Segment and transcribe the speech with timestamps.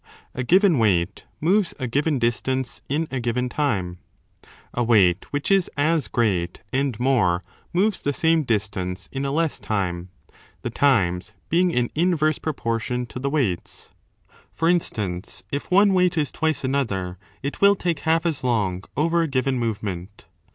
[0.33, 3.99] A given weight moves a given distance in a given time;
[4.73, 9.59] a weight which is as great and more moves the same distance in a less
[9.59, 10.09] time,
[10.63, 13.91] the times being in inverse 274 proportion to the weights.
[14.51, 19.21] For instance, if one weight is twice another, it will take half as long over
[19.21, 20.25] a given move ment.